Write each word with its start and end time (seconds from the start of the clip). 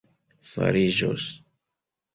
fariĝos 0.53 1.29